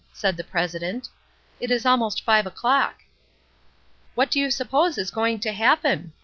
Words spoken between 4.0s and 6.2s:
"What do you suppose is going to happen?"